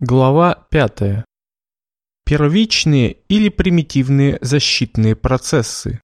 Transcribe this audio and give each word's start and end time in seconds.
Глава 0.00 0.68
5. 0.70 1.24
Первичные 2.24 3.14
или 3.28 3.48
примитивные 3.48 4.38
защитные 4.40 5.16
процессы. 5.16 6.00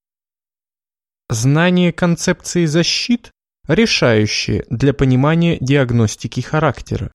Знание 1.28 1.92
концепции 1.92 2.64
защит 2.64 3.30
решающее 3.68 4.64
для 4.68 4.94
понимания 4.94 5.58
диагностики 5.60 6.40
характера. 6.40 7.12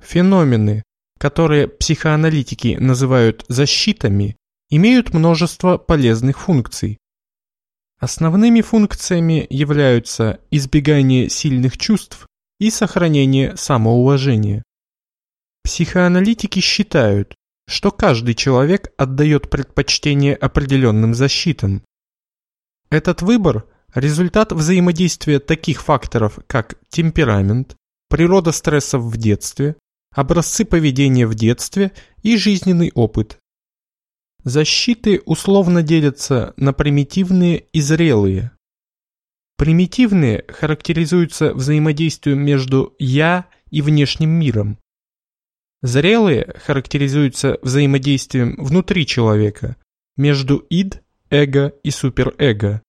Феномены, 0.00 0.84
которые 1.18 1.66
психоаналитики 1.66 2.76
называют 2.78 3.44
защитами, 3.48 4.36
имеют 4.70 5.12
множество 5.12 5.78
полезных 5.78 6.38
функций. 6.38 6.98
Основными 7.98 8.60
функциями 8.60 9.48
являются 9.50 10.38
избегание 10.52 11.28
сильных 11.28 11.76
чувств 11.76 12.28
и 12.60 12.70
сохранение 12.70 13.56
самоуважения. 13.56 14.62
Психоаналитики 15.64 16.60
считают, 16.60 17.34
что 17.68 17.90
каждый 17.90 18.34
человек 18.34 18.92
отдает 18.96 19.48
предпочтение 19.48 20.34
определенным 20.34 21.14
защитам. 21.14 21.82
Этот 22.90 23.22
выбор– 23.22 23.66
результат 23.94 24.52
взаимодействия 24.52 25.38
таких 25.38 25.82
факторов, 25.82 26.38
как 26.46 26.74
темперамент, 26.88 27.76
природа 28.08 28.52
стрессов 28.52 29.02
в 29.02 29.16
детстве, 29.16 29.76
образцы 30.14 30.64
поведения 30.64 31.26
в 31.26 31.34
детстве 31.34 31.92
и 32.22 32.36
жизненный 32.36 32.90
опыт. 32.94 33.38
Защиты 34.44 35.22
условно 35.24 35.82
делятся 35.82 36.52
на 36.56 36.72
примитивные 36.72 37.66
и 37.72 37.80
зрелые. 37.80 38.50
Примитивные 39.56 40.44
характеризуются 40.48 41.54
взаимодействием 41.54 42.40
между 42.40 42.96
«я» 42.98 43.46
и 43.70 43.80
внешним 43.80 44.30
миром. 44.30 44.78
Зрелые 45.82 46.54
характеризуются 46.64 47.58
взаимодействием 47.60 48.54
внутри 48.56 49.04
человека, 49.04 49.76
между 50.16 50.58
ид, 50.70 51.02
эго 51.28 51.74
и 51.82 51.90
суперэго. 51.90 52.82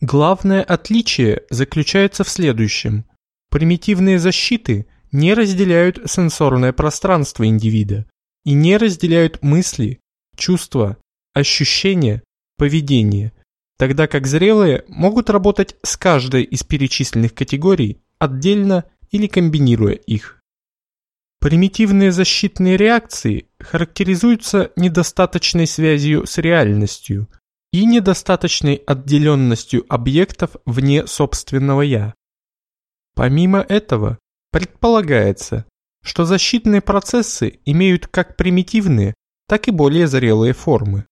Главное 0.00 0.62
отличие 0.62 1.42
заключается 1.50 2.22
в 2.22 2.28
следующем. 2.28 3.04
Примитивные 3.50 4.20
защиты 4.20 4.86
не 5.10 5.34
разделяют 5.34 6.08
сенсорное 6.08 6.72
пространство 6.72 7.44
индивида 7.44 8.06
и 8.44 8.52
не 8.52 8.76
разделяют 8.76 9.42
мысли, 9.42 9.98
чувства, 10.36 10.98
ощущения, 11.34 12.22
поведение, 12.56 13.32
тогда 13.76 14.06
как 14.06 14.28
зрелые 14.28 14.84
могут 14.86 15.30
работать 15.30 15.74
с 15.82 15.96
каждой 15.96 16.44
из 16.44 16.62
перечисленных 16.62 17.34
категорий 17.34 18.02
отдельно 18.18 18.84
или 19.10 19.26
комбинируя 19.26 19.94
их. 19.94 20.37
Примитивные 21.40 22.10
защитные 22.10 22.76
реакции 22.76 23.48
характеризуются 23.60 24.72
недостаточной 24.74 25.68
связью 25.68 26.26
с 26.26 26.38
реальностью 26.38 27.28
и 27.72 27.84
недостаточной 27.86 28.74
отделенностью 28.74 29.84
объектов 29.88 30.56
вне 30.66 31.06
собственного 31.06 31.82
«я». 31.82 32.14
Помимо 33.14 33.60
этого, 33.60 34.18
предполагается, 34.50 35.64
что 36.02 36.24
защитные 36.24 36.80
процессы 36.80 37.60
имеют 37.64 38.06
как 38.08 38.36
примитивные, 38.36 39.14
так 39.46 39.68
и 39.68 39.70
более 39.70 40.08
зрелые 40.08 40.54
формы. 40.54 41.06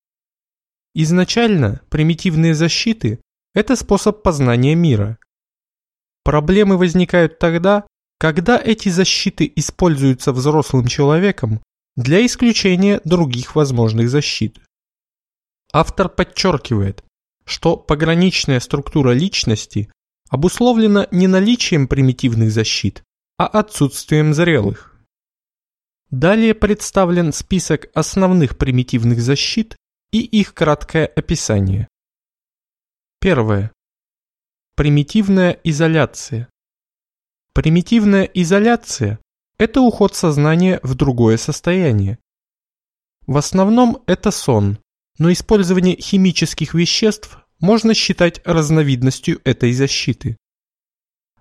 Изначально 0.94 1.82
примитивные 1.88 2.54
защиты– 2.54 3.20
это 3.54 3.76
способ 3.76 4.22
познания 4.22 4.74
мира. 4.74 5.18
Проблемы 6.24 6.78
возникают 6.78 7.38
тогда, 7.38 7.86
когда 8.18 8.58
эти 8.58 8.88
защиты 8.88 9.50
используются 9.56 10.32
взрослым 10.32 10.86
человеком 10.86 11.60
для 11.96 12.24
исключения 12.24 13.00
других 13.04 13.54
возможных 13.54 14.08
защит. 14.08 14.60
Автор 15.72 16.08
подчеркивает, 16.08 17.04
что 17.44 17.76
пограничная 17.76 18.60
структура 18.60 19.12
личности 19.12 19.90
обусловлена 20.28 21.08
не 21.10 21.26
наличием 21.26 21.88
примитивных 21.88 22.50
защит, 22.50 23.02
а 23.38 23.46
отсутствием 23.46 24.34
зрелых. 24.34 24.96
Далее 26.10 26.54
представлен 26.54 27.32
список 27.32 27.88
основных 27.94 28.56
примитивных 28.56 29.20
защит 29.20 29.76
и 30.12 30.20
их 30.20 30.54
краткое 30.54 31.06
описание. 31.06 31.88
Первое. 33.20 33.72
Примитивная 34.76 35.58
изоляция. 35.64 36.48
Примитивная 37.56 38.24
изоляция– 38.24 39.18
это 39.58 39.80
уход 39.80 40.14
сознания 40.14 40.78
в 40.82 40.94
другое 40.94 41.38
состояние. 41.38 42.18
В 43.26 43.38
основном 43.38 44.02
это 44.06 44.30
сон, 44.30 44.78
но 45.18 45.32
использование 45.32 45.96
химических 45.96 46.74
веществ 46.74 47.38
можно 47.58 47.94
считать 47.94 48.42
разновидностью 48.44 49.40
этой 49.44 49.72
защиты. 49.72 50.36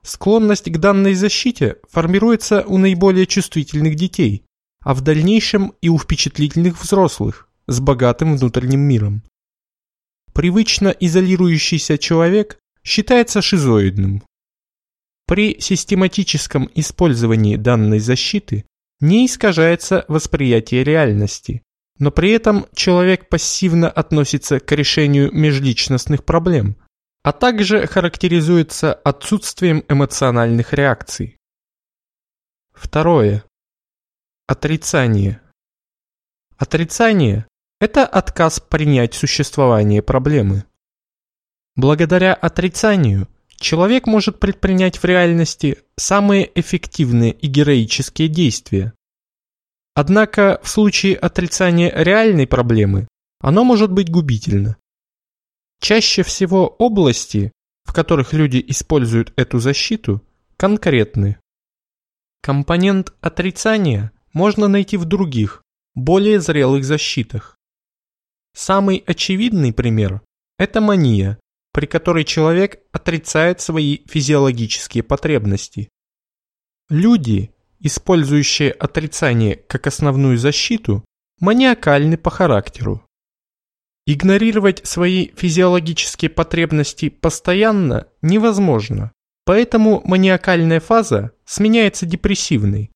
Склонность 0.03 0.71
к 0.71 0.77
данной 0.77 1.15
защите 1.15 1.79
формируется 1.91 2.63
у 2.65 2.77
наиболее 2.77 3.27
чувствительных 3.27 3.95
детей, 3.95 4.45
а 4.85 4.93
в 4.93 5.01
дальнейшем 5.01 5.73
и 5.81 5.89
у 5.89 5.99
впечатлительных 5.99 6.81
взрослых 6.81 7.49
с 7.67 7.81
богатым 7.81 8.37
внутренним 8.37 8.79
миром. 8.79 9.21
Привычно 10.31 10.95
изолирующийся 10.97 11.97
человек 11.97 12.57
считается 12.85 13.41
шизоидным. 13.41 14.23
При 15.27 15.59
систематическом 15.59 16.69
использовании 16.75 17.55
данной 17.55 17.99
защиты 17.99 18.65
не 18.99 19.25
искажается 19.25 20.05
восприятие 20.07 20.83
реальности, 20.83 21.63
но 21.97 22.11
при 22.11 22.31
этом 22.31 22.67
человек 22.75 23.29
пассивно 23.29 23.89
относится 23.89 24.59
к 24.59 24.71
решению 24.71 25.31
межличностных 25.31 26.23
проблем, 26.25 26.75
а 27.23 27.31
также 27.31 27.87
характеризуется 27.87 28.93
отсутствием 28.93 29.83
эмоциональных 29.89 30.73
реакций. 30.73 31.37
Второе. 32.73 33.43
Отрицание. 34.47 35.41
Отрицание– 36.57 37.47
это 37.79 38.05
отказ 38.05 38.59
принять 38.59 39.15
существование 39.15 40.03
проблемы. 40.03 40.65
Благодаря 41.75 42.33
отрицанию 42.33 43.27
человек 43.57 44.07
может 44.07 44.39
предпринять 44.39 44.97
в 44.97 45.05
реальности 45.05 45.79
самые 45.97 46.49
эффективные 46.59 47.31
и 47.31 47.47
героические 47.47 48.27
действия. 48.27 48.93
Однако 49.93 50.59
в 50.63 50.69
случае 50.69 51.15
отрицания 51.15 51.91
реальной 51.95 52.47
проблемы 52.47 53.07
оно 53.39 53.63
может 53.63 53.91
быть 53.91 54.09
губительно. 54.09 54.77
Чаще 55.79 56.23
всего 56.23 56.67
области, 56.67 57.51
в 57.83 57.93
которых 57.93 58.33
люди 58.33 58.63
используют 58.67 59.33
эту 59.35 59.59
защиту, 59.59 60.21
конкретны. 60.57 61.37
Компонент 62.41 63.13
отрицания 63.21 64.11
можно 64.33 64.67
найти 64.67 64.97
в 64.97 65.05
других, 65.05 65.63
более 65.93 66.39
зрелых 66.39 66.83
защитах. 66.83 67.57
Самый 68.53 69.03
очевидный 69.05 69.73
пример– 69.73 70.21
это 70.57 70.81
мания, 70.81 71.39
при 71.75 71.87
которой 71.87 72.23
человек 72.23 72.79
отрицает 72.93 73.59
свои 73.59 73.97
физиологические 74.07 75.03
потребности. 75.03 75.89
Люди, 76.87 77.51
использующие 77.81 78.71
отрицание 78.71 79.57
как 79.57 79.85
основную 79.85 80.37
защиту, 80.37 81.03
маниакальны 81.41 82.17
по 82.17 82.29
характеру. 82.29 83.05
Игнорировать 84.07 84.87
свои 84.87 85.31
физиологические 85.35 86.29
потребности 86.29 87.09
постоянно 87.09 88.07
невозможно, 88.21 89.11
поэтому 89.43 90.01
маниакальная 90.05 90.79
фаза 90.79 91.33
сменяется 91.43 92.05
депрессивной. 92.05 92.89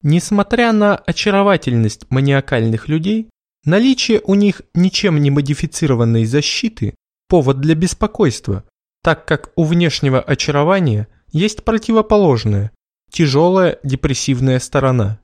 Несмотря 0.00 0.72
на 0.72 0.96
очаровательность 0.96 2.10
маниакальных 2.10 2.88
людей, 2.88 3.28
наличие 3.66 4.22
у 4.24 4.34
них 4.34 4.62
ничем 4.72 5.20
не 5.20 5.30
модифицированной 5.30 6.24
защиты 6.24 6.94
повод 7.34 7.60
для 7.60 7.74
беспокойства, 7.74 8.62
так 9.02 9.26
как 9.26 9.50
у 9.56 9.64
внешнего 9.64 10.20
очарования 10.20 11.08
есть 11.32 11.64
противоположная, 11.64 12.70
тяжелая 13.10 13.80
депрессивная 13.82 14.60
сторона. 14.60 15.18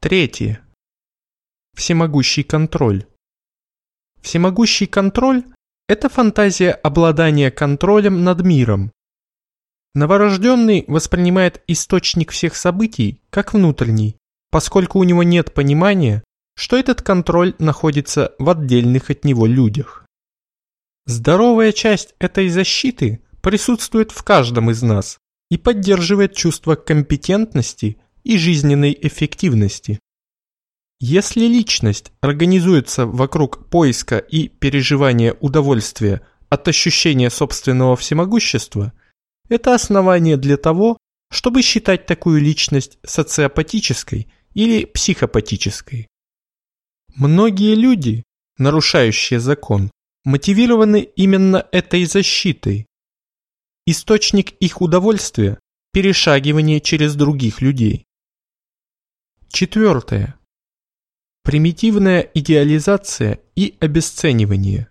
Третье. 0.00 0.60
Всемогущий 1.76 2.44
контроль. 2.44 3.06
Всемогущий 4.22 4.86
контроль– 4.86 5.42
это 5.88 6.08
фантазия 6.08 6.70
обладания 6.70 7.50
контролем 7.50 8.22
над 8.22 8.42
миром. 8.42 8.92
Новорожденный 9.96 10.84
воспринимает 10.86 11.60
источник 11.66 12.30
всех 12.30 12.54
событий 12.54 13.20
как 13.30 13.52
внутренний, 13.52 14.16
поскольку 14.52 15.00
у 15.00 15.02
него 15.02 15.24
нет 15.24 15.54
понимания, 15.54 16.22
что 16.54 16.76
этот 16.76 17.02
контроль 17.02 17.56
находится 17.58 18.32
в 18.38 18.48
отдельных 18.48 19.10
от 19.10 19.24
него 19.24 19.46
людях. 19.46 20.06
Здоровая 21.06 21.72
часть 21.72 22.14
этой 22.18 22.48
защиты 22.48 23.20
присутствует 23.40 24.12
в 24.12 24.22
каждом 24.22 24.70
из 24.70 24.82
нас 24.82 25.18
и 25.50 25.56
поддерживает 25.56 26.34
чувство 26.34 26.74
компетентности 26.74 27.98
и 28.22 28.38
жизненной 28.38 28.96
эффективности. 29.00 29.98
Если 31.00 31.46
личность 31.46 32.12
организуется 32.20 33.06
вокруг 33.06 33.68
поиска 33.68 34.18
и 34.18 34.48
переживания 34.48 35.34
удовольствия 35.40 36.20
от 36.50 36.68
ощущения 36.68 37.30
собственного 37.30 37.96
всемогущества, 37.96 38.92
это 39.48 39.74
основание 39.74 40.36
для 40.36 40.58
того, 40.58 40.98
чтобы 41.30 41.62
считать 41.62 42.06
такую 42.06 42.40
личность 42.40 42.98
социопатической 43.02 44.30
или 44.52 44.84
психопатической. 44.84 46.06
Многие 47.14 47.74
люди, 47.74 48.24
нарушающие 48.58 49.40
закон, 49.40 49.90
мотивированы 50.24 51.02
именно 51.16 51.66
этой 51.72 52.04
защитой. 52.04 52.86
Источник 53.86 54.52
их 54.52 54.80
удовольствия– 54.80 55.58
перешагивание 55.92 56.80
через 56.80 57.16
других 57.16 57.60
людей. 57.60 58.04
Четвертое. 59.48 60.38
Примитивная 61.42 62.20
идеализация 62.20 63.40
и 63.56 63.76
обесценивание. 63.80 64.88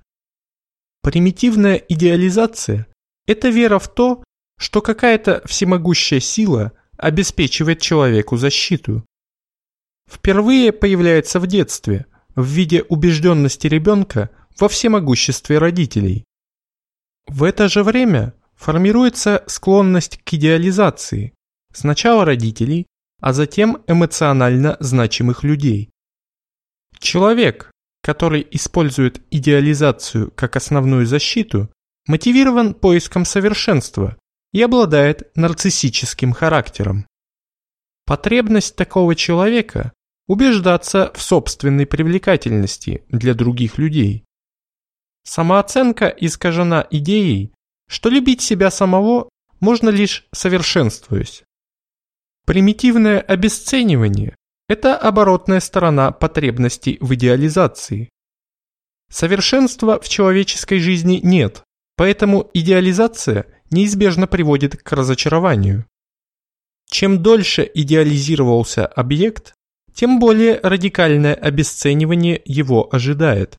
Примитивная 1.01 1.75
идеализация– 1.75 2.87
это 3.27 3.49
вера 3.49 3.79
в 3.79 3.93
то, 3.93 4.23
что 4.57 4.81
какая-то 4.81 5.41
всемогущая 5.45 6.19
сила 6.19 6.73
обеспечивает 6.97 7.79
человеку 7.79 8.35
защиту. 8.35 9.05
Впервые 10.09 10.73
появляется 10.73 11.39
в 11.39 11.47
детстве, 11.47 12.07
в 12.35 12.45
виде 12.45 12.83
убежденности 12.83 13.67
ребенка 13.67 14.29
во 14.59 14.67
всемогуществе 14.67 15.57
родителей. 15.57 16.25
В 17.27 17.43
это 17.43 17.69
же 17.69 17.83
время 17.83 18.33
формируется 18.55 19.43
склонность 19.47 20.17
к 20.23 20.33
идеализации, 20.33 21.33
сначала 21.73 22.25
родителей, 22.25 22.87
а 23.21 23.33
затем 23.33 23.83
эмоционально 23.87 24.77
значимых 24.79 25.43
людей. 25.43 25.89
Человек, 26.99 27.71
который 28.01 28.45
использует 28.51 29.21
идеализацию 29.31 30.31
как 30.31 30.55
основную 30.55 31.05
защиту, 31.05 31.69
мотивирован 32.07 32.73
поиском 32.73 33.25
совершенства 33.25 34.17
и 34.51 34.61
обладает 34.61 35.31
нарциссическим 35.35 36.33
характером. 36.33 37.05
Потребность 38.05 38.75
такого 38.75 39.15
человека– 39.15 39.93
убеждаться 40.27 41.11
в 41.15 41.21
собственной 41.21 41.85
привлекательности 41.85 43.03
для 43.09 43.33
других 43.33 43.77
людей. 43.77 44.25
Самооценка 45.23 46.07
искажена 46.07 46.87
идеей, 46.89 47.53
что 47.87 48.09
любить 48.09 48.41
себя 48.41 48.71
самого 48.71 49.29
можно 49.59 49.89
лишь 49.89 50.27
совершенствуясь. 50.31 51.43
Примитивное 52.45 53.19
обесценивание– 53.19 54.35
это 54.67 54.97
оборотная 54.97 55.59
сторона 55.59 56.11
потребности 56.11 56.97
в 56.99 57.13
идеализации. 57.13 58.09
Совершенства 59.11 59.99
в 59.99 60.07
человеческой 60.07 60.79
жизни 60.79 61.19
нет, 61.21 61.63
поэтому 61.95 62.49
идеализация 62.53 63.45
неизбежно 63.71 64.27
приводит 64.27 64.81
к 64.81 64.91
разочарованию. 64.91 65.85
Чем 66.89 67.21
дольше 67.21 67.69
идеализировался 67.73 68.85
объект, 68.85 69.53
тем 69.93 70.19
более 70.19 70.59
радикальное 70.61 71.35
обесценивание 71.35 72.41
его 72.45 72.87
ожидает. 72.91 73.57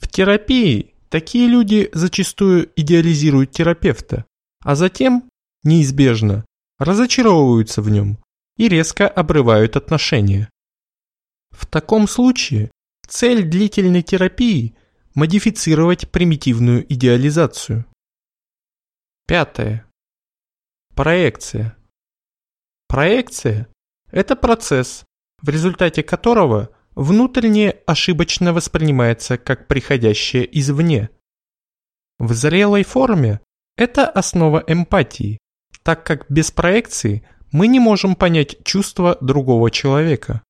В 0.00 0.08
терапии 0.08 0.94
такие 1.08 1.48
люди 1.48 1.90
зачастую 1.92 2.70
идеализируют 2.76 3.50
терапевта, 3.50 4.24
а 4.60 4.74
затем, 4.74 5.28
неизбежно, 5.62 6.44
разочаровываются 6.78 7.82
в 7.82 7.90
нем 7.90 8.18
и 8.56 8.68
резко 8.68 9.08
обрывают 9.08 9.76
отношения. 9.76 10.50
В 11.50 11.66
таком 11.66 12.08
случае 12.08 12.70
цель 13.06 13.44
длительной 13.44 14.02
терапии– 14.02 14.74
модифицировать 15.14 16.08
примитивную 16.10 16.84
идеализацию. 16.92 17.84
Пятое. 19.26 19.84
Проекция. 20.94 21.76
Проекция– 22.86 23.68
это 24.12 24.36
процесс, 24.36 25.04
в 25.42 25.48
результате 25.48 26.04
которого 26.04 26.70
внутреннее 26.98 27.78
ошибочно 27.86 28.52
воспринимается 28.52 29.38
как 29.38 29.68
приходящее 29.68 30.46
извне. 30.58 31.10
В 32.18 32.32
зрелой 32.32 32.82
форме 32.82 33.40
это 33.76 34.08
основа 34.08 34.64
эмпатии, 34.66 35.38
так 35.84 36.04
как 36.04 36.26
без 36.28 36.50
проекции 36.50 37.22
мы 37.52 37.68
не 37.68 37.78
можем 37.78 38.16
понять 38.16 38.64
чувства 38.64 39.16
другого 39.20 39.70
человека. 39.70 40.42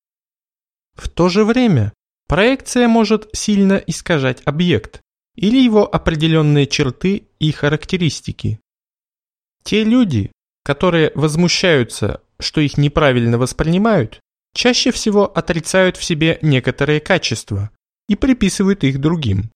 В 0.95 1.11
то 1.11 1.29
же 1.29 1.45
время 1.45 1.93
проекция 2.29 2.89
может 2.89 3.29
сильно 3.35 3.75
искажать 3.75 4.41
объект 4.47 5.03
или 5.37 5.59
его 5.59 5.87
определенные 5.95 6.67
черты 6.67 7.29
и 7.39 7.53
характеристики. 7.53 8.59
Те 9.65 9.85
люди, 9.85 10.33
которые 10.65 11.13
возмущаются, 11.15 12.23
что 12.41 12.63
их 12.63 12.79
неправильно 12.79 13.37
воспринимают, 13.37 14.21
чаще 14.55 14.91
всего 14.91 15.25
отрицают 15.25 15.97
в 15.97 16.05
себе 16.05 16.39
некоторые 16.43 17.01
качества 17.01 17.71
и 18.09 18.17
приписывают 18.17 18.85
их 18.85 19.01
другим. 19.01 19.51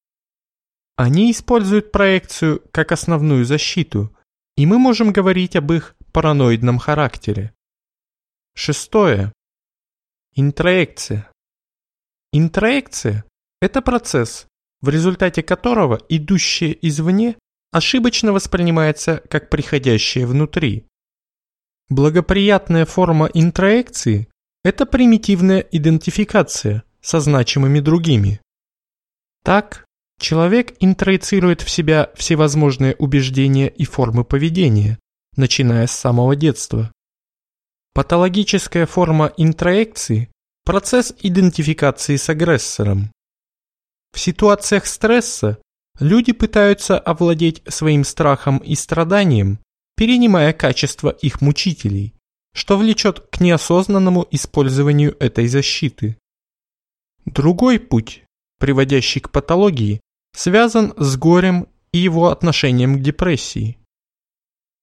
Они 0.97 1.31
используют 1.31 1.91
проекцию 1.91 2.63
как 2.71 2.93
основную 2.93 3.45
защиту, 3.45 4.15
и 4.57 4.67
мы 4.67 4.79
можем 4.79 5.13
говорить 5.13 5.57
об 5.57 5.73
их 5.73 5.97
параноидном 6.13 6.79
характере. 6.79 7.55
Шестое. 8.55 9.33
Интроекция. 10.35 11.31
Интроекция– 12.33 13.25
это 13.61 13.81
процесс, 13.83 14.47
в 14.81 14.89
результате 14.89 15.43
которого 15.43 16.01
идущее 16.09 16.77
извне 16.87 17.37
ошибочно 17.71 18.33
воспринимается 18.33 19.23
как 19.29 19.49
приходящее 19.49 20.27
внутри. 20.27 20.87
Благоприятная 21.89 22.87
форма 22.87 23.31
интроекции 23.33 24.29
это 24.65 24.87
примитивная 24.87 25.61
идентификация 25.61 26.85
со 27.01 27.21
значимыми 27.21 27.81
другими. 27.81 28.41
Так, 29.43 29.85
человек 30.21 30.75
интроицирует 30.79 31.63
в 31.63 31.71
себя 31.71 32.11
всевозможные 32.15 32.95
убеждения 32.97 33.69
и 33.69 33.85
формы 33.85 34.25
поведения, 34.25 34.99
начиная 35.37 35.87
с 35.87 35.93
самого 35.93 36.37
детства. 36.37 36.93
Патологическая 37.93 38.87
форма 38.87 39.33
интроекции– 39.37 40.31
процесс 40.65 41.13
идентификации 41.21 42.17
с 42.17 42.29
агрессором. 42.29 43.11
В 44.13 44.21
ситуациях 44.21 44.87
стресса 44.87 45.59
люди 45.99 46.33
пытаются 46.33 46.99
овладеть 46.99 47.63
своим 47.67 48.05
страхом 48.05 48.59
и 48.59 48.77
страданием, 48.77 49.59
перенимая 49.97 50.53
качества 50.53 51.11
их 51.11 51.41
мучителей 51.41 52.15
что 52.55 52.77
влечет 52.77 53.21
к 53.31 53.41
неосознанному 53.41 54.27
использованию 54.31 55.17
этой 55.19 55.47
защиты. 55.47 56.19
Другой 57.25 57.79
путь, 57.79 58.25
приводящий 58.59 59.21
к 59.21 59.31
патологии, 59.31 60.01
связан 60.35 60.95
с 60.97 61.17
горем 61.17 61.69
и 61.93 61.99
его 61.99 62.29
отношением 62.29 62.99
к 62.99 63.03
депрессии. 63.03 63.79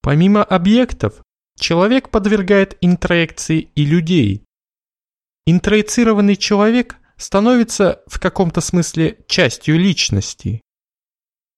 Помимо 0.01 0.43
объектов, 0.43 1.21
человек 1.59 2.09
подвергает 2.09 2.77
интроекции 2.81 3.69
и 3.75 3.85
людей. 3.85 4.43
Интроицированный 5.45 6.35
человек 6.35 6.97
становится 7.17 8.01
в 8.07 8.19
каком-то 8.19 8.61
смысле 8.61 9.17
частью 9.27 9.77
личности. 9.77 10.61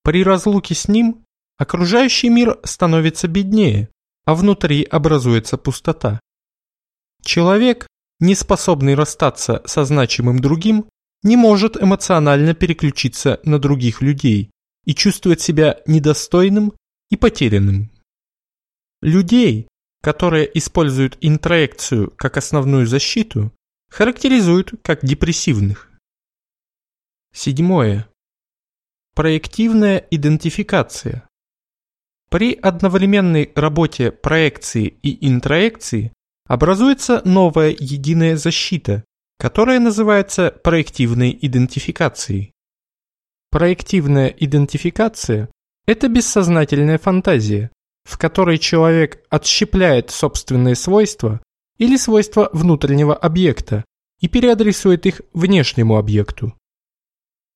При 0.02 0.24
разлуке 0.24 0.74
с 0.74 0.88
ним 0.88 1.24
окружающий 1.56 2.28
мир 2.28 2.58
становится 2.64 3.28
беднее, 3.28 3.88
а 4.24 4.34
внутри 4.34 4.82
образуется 4.84 5.56
пустота. 5.58 6.20
Человек, 7.24 7.86
не 8.20 8.34
способный 8.34 8.94
расстаться 8.94 9.62
со 9.64 9.84
значимым 9.84 10.38
другим, 10.40 10.86
не 11.22 11.36
может 11.36 11.80
эмоционально 11.80 12.54
переключиться 12.54 13.40
на 13.44 13.58
других 13.58 14.02
людей 14.02 14.50
и 14.84 14.94
чувствует 14.94 15.40
себя 15.40 15.80
недостойным 15.86 16.72
и 17.10 17.16
потерянным. 17.16 17.90
Людей, 19.00 19.68
которые 20.02 20.50
используют 20.58 21.16
интроекцию 21.20 22.10
как 22.16 22.36
основную 22.36 22.86
защиту, 22.86 23.52
характеризуют 23.88 24.72
как 24.82 25.04
депрессивных. 25.04 25.90
Седьмое. 27.32 28.08
Проективная 29.14 29.98
идентификация. 30.10 31.28
При 32.32 32.54
одновременной 32.54 33.52
работе 33.54 34.10
проекции 34.10 34.96
и 35.02 35.28
интроекции 35.28 36.14
образуется 36.46 37.20
новая 37.26 37.76
единая 37.78 38.38
защита, 38.38 39.04
которая 39.38 39.78
называется 39.80 40.50
проективной 40.50 41.38
идентификацией. 41.42 42.52
Проективная 43.50 44.28
идентификация– 44.28 45.50
это 45.86 46.08
бессознательная 46.08 46.96
фантазия, 46.96 47.70
в 48.04 48.16
которой 48.16 48.56
человек 48.56 49.22
отщепляет 49.28 50.10
собственные 50.10 50.74
свойства 50.74 51.42
или 51.76 51.98
свойства 51.98 52.48
внутреннего 52.54 53.14
объекта 53.14 53.84
и 54.20 54.28
переадресует 54.28 55.04
их 55.04 55.20
внешнему 55.34 55.98
объекту. 55.98 56.54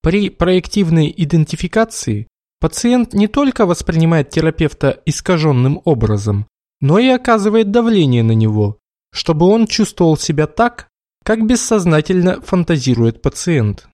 При 0.03 0.29
проективной 0.29 1.15
идентификации 1.17 2.29
пациент 2.67 3.13
не 3.13 3.29
только 3.29 3.65
воспринимает 3.65 4.31
терапевта 4.31 5.01
искаженным 5.07 5.81
образом, 5.85 6.49
но 6.81 6.99
и 6.99 7.07
оказывает 7.07 7.71
давление 7.71 8.25
на 8.25 8.33
него, 8.33 8.79
чтобы 9.13 9.47
он 9.47 9.69
чувствовал 9.69 10.17
себя 10.17 10.49
так, 10.49 10.89
как 11.25 11.47
бессознательно 11.47 12.41
фантазирует 12.41 13.23
пациент. 13.23 13.87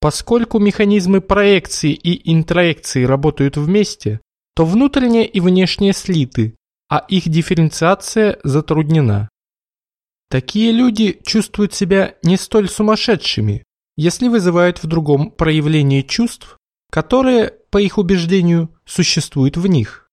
Поскольку 0.00 0.58
механизмы 0.58 1.20
проекции 1.20 1.92
и 1.92 2.32
интроекции 2.32 3.04
работают 3.04 3.58
вместе, 3.58 4.22
то 4.54 4.64
внутреннее 4.64 5.26
и 5.26 5.40
внешнее 5.40 5.92
слиты, 5.92 6.56
а 6.88 7.04
их 7.08 7.28
дифференциация 7.28 8.38
затруднена. 8.42 9.28
Такие 10.30 10.72
люди 10.72 11.20
чувствуют 11.26 11.74
себя 11.74 12.14
не 12.22 12.38
столь 12.38 12.70
сумасшедшими, 12.70 13.64
если 13.98 14.28
вызывают 14.28 14.82
в 14.82 14.86
другом 14.86 15.30
проявление 15.30 16.02
чувств, 16.02 16.55
которые, 16.90 17.50
по 17.70 17.78
их 17.78 17.98
убеждению, 17.98 18.74
существуют 18.84 19.56
в 19.56 19.66
них. 19.66 20.10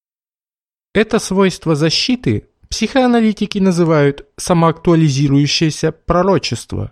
Это 0.93 1.19
свойство 1.19 1.75
защиты 1.75 2.49
психоаналитики 2.69 3.59
называют 3.59 4.27
самоактуализирующееся 4.37 5.91
пророчество. 5.91 6.91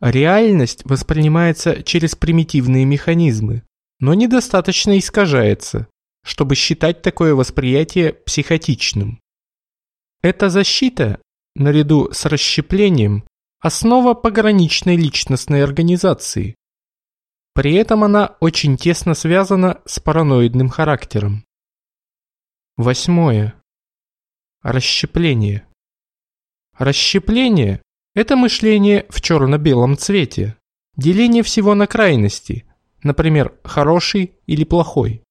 Реальность 0.00 0.82
воспринимается 0.84 1.82
через 1.82 2.16
примитивные 2.16 2.86
механизмы, 2.86 3.62
но 3.98 4.14
недостаточно 4.14 4.98
искажается, 4.98 5.86
чтобы 6.24 6.54
считать 6.54 7.02
такое 7.02 7.34
восприятие 7.34 8.14
психотичным. 8.14 9.20
Эта 10.22 10.48
защита, 10.48 11.20
наряду 11.54 12.10
с 12.12 12.24
расщеплением, 12.24 13.24
основа 13.60 14.14
пограничной 14.14 14.96
личностной 14.96 15.62
организации. 15.62 16.54
При 17.54 17.74
этом 17.74 18.04
она 18.04 18.36
очень 18.40 18.76
тесно 18.76 19.14
связана 19.14 19.80
с 19.84 19.98
параноидным 19.98 20.68
характером. 20.68 21.44
Восьмое. 22.76 23.54
Расщепление. 24.62 25.66
Расщепление– 26.78 27.82
это 28.14 28.36
мышление 28.36 29.06
в 29.10 29.20
черно-белом 29.20 29.98
цвете, 29.98 30.56
деление 30.96 31.42
всего 31.42 31.74
на 31.74 31.86
крайности, 31.86 32.64
например, 33.02 33.58
хороший 33.64 34.34
или 34.46 34.64
плохой. 34.64 35.22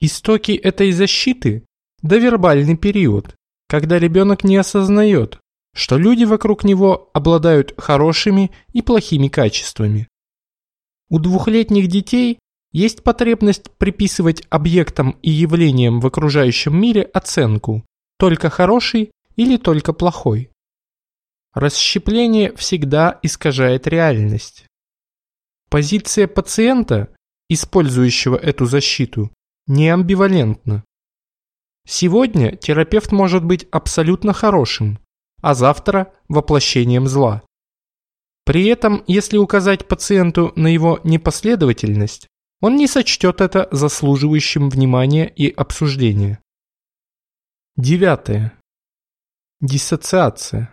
Истоки 0.00 0.52
этой 0.52 0.92
защиты– 0.92 1.66
довербальный 2.02 2.76
период, 2.76 3.34
когда 3.68 3.98
ребенок 3.98 4.44
не 4.44 4.56
осознает, 4.56 5.40
что 5.74 5.98
люди 5.98 6.24
вокруг 6.24 6.64
него 6.64 7.10
обладают 7.12 7.74
хорошими 7.76 8.50
и 8.72 8.80
плохими 8.80 9.28
качествами. 9.28 10.08
У 11.08 11.18
двухлетних 11.18 11.88
детей 11.88 12.38
есть 12.72 13.02
потребность 13.02 13.70
приписывать 13.78 14.42
объектам 14.50 15.12
и 15.22 15.30
явлениям 15.30 16.00
в 16.00 16.06
окружающем 16.06 16.78
мире 16.78 17.02
оценку 17.02 17.84
«только 18.18 18.50
хороший» 18.50 19.12
или 19.36 19.56
«только 19.56 19.92
плохой». 19.92 20.50
Расщепление 21.54 22.54
всегда 22.56 23.18
искажает 23.22 23.86
реальность. 23.86 24.66
Позиция 25.70 26.26
пациента, 26.26 27.14
использующего 27.48 28.36
эту 28.36 28.66
защиту, 28.66 29.30
не 29.66 29.88
амбивалентна. 29.88 30.84
Сегодня 31.88 32.56
терапевт 32.56 33.12
может 33.12 33.44
быть 33.44 33.66
абсолютно 33.70 34.32
хорошим, 34.32 34.98
а 35.40 35.54
завтра– 35.54 36.12
воплощением 36.28 37.06
зла. 37.06 37.42
При 38.46 38.66
этом, 38.68 39.02
если 39.08 39.38
указать 39.38 39.88
пациенту 39.88 40.52
на 40.54 40.68
его 40.68 41.00
непоследовательность, 41.02 42.28
он 42.60 42.76
не 42.76 42.86
сочтет 42.86 43.40
это 43.40 43.68
заслуживающим 43.72 44.70
внимания 44.70 45.28
и 45.28 45.50
обсуждения. 45.50 46.38
Девятое. 47.76 48.56
Диссоциация. 49.60 50.72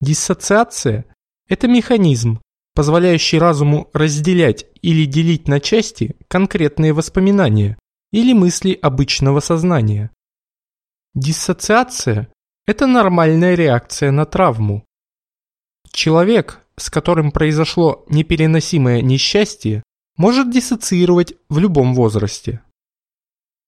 Диссоциация– 0.00 1.04
это 1.48 1.66
механизм, 1.66 2.40
позволяющий 2.74 3.40
разуму 3.40 3.90
разделять 3.92 4.64
или 4.80 5.06
делить 5.06 5.48
на 5.48 5.58
части 5.58 6.16
конкретные 6.28 6.92
воспоминания 6.92 7.78
или 8.12 8.32
мысли 8.32 8.78
обычного 8.80 9.40
сознания. 9.40 10.12
Диссоциация– 11.14 12.32
это 12.66 12.86
нормальная 12.86 13.56
реакция 13.56 14.12
на 14.12 14.24
травму. 14.24 14.84
Человек, 15.92 16.60
с 16.76 16.90
которым 16.90 17.32
произошло 17.32 18.04
непереносимое 18.08 19.02
несчастье, 19.02 19.82
может 20.16 20.50
диссоциировать 20.50 21.34
в 21.48 21.58
любом 21.58 21.94
возрасте. 21.94 22.62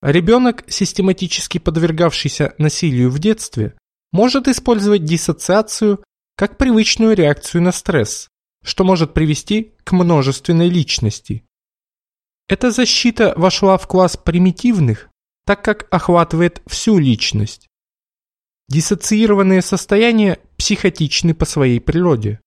Ребенок, 0.02 0.64
систематически 0.69 1.59
подвергавшийся 1.59 2.55
насилию 2.59 3.11
в 3.11 3.19
детстве, 3.19 3.75
может 4.11 4.49
использовать 4.49 5.05
диссоциацию 5.05 6.02
как 6.37 6.59
привычную 6.59 7.14
реакцию 7.14 7.62
на 7.62 7.73
стресс, 7.73 8.29
что 8.64 8.85
может 8.85 9.14
привести 9.14 9.75
к 9.85 9.93
множественной 9.93 10.69
личности. 10.69 11.45
Эта 12.49 12.71
защита 12.71 13.33
вошла 13.37 13.79
в 13.79 13.87
класс 13.87 14.17
примитивных, 14.17 15.09
так 15.47 15.64
как 15.64 15.87
охватывает 15.91 16.62
всю 16.67 16.99
личность. 16.99 17.69
Диссоциированные 18.69 19.62
состояния 19.62 20.38
психотичны 20.57 21.35
по 21.35 21.45
своей 21.45 21.81
природе. 21.81 22.40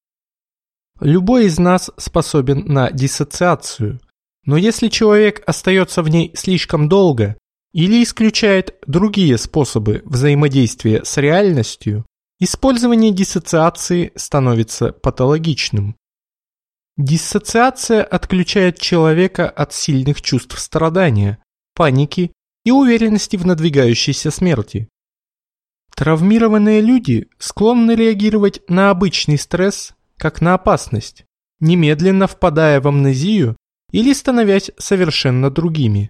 Любой 1.00 1.46
из 1.46 1.60
нас 1.60 1.92
способен 1.98 2.66
на 2.66 2.90
диссоциацию, 2.90 4.00
но 4.46 4.58
если 4.58 4.88
человек 4.88 5.44
остается 5.46 6.02
в 6.04 6.10
ней 6.10 6.32
слишком 6.36 6.88
долго 6.88 7.38
или 7.74 8.02
исключает 8.02 8.76
другие 8.88 9.38
способы 9.38 10.02
взаимодействия 10.06 11.04
с 11.04 11.18
реальностью, 11.18 12.06
использование 12.40 13.12
диссоциации 13.12 14.14
становится 14.16 14.94
патологичным. 14.94 15.96
Диссоциация 16.98 18.04
отключает 18.04 18.80
человека 18.80 19.50
от 19.50 19.74
сильных 19.74 20.22
чувств 20.22 20.58
страдания, 20.58 21.40
паники 21.74 22.32
и 22.64 22.72
уверенности 22.72 23.36
в 23.36 23.46
надвигающейся 23.46 24.32
смерти. 24.32 24.88
Травмированные 25.96 26.82
люди 26.82 27.30
склонны 27.40 27.96
реагировать 27.96 28.62
на 28.68 28.90
обычный 28.90 29.38
стресс 29.38 29.94
как 30.18 30.42
на 30.42 30.54
опасность, 30.54 31.26
немедленно 31.62 32.28
впадая 32.28 32.82
в 32.82 32.88
амнезию 32.88 33.56
или 33.92 34.12
становясь 34.12 34.72
совершенно 34.78 35.50
другими. 35.50 36.10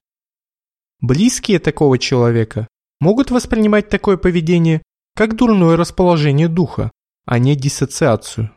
Близкие 1.01 1.59
такого 1.59 1.99
человека 1.99 2.67
могут 2.99 3.29
воспринимать 3.29 3.89
такое 3.89 4.17
поведение 4.17 4.81
как 5.15 5.35
дурное 5.35 5.77
расположение 5.77 6.47
духа, 6.47 6.91
а 7.25 7.37
не 7.37 7.55
диссоциацию. 7.55 8.51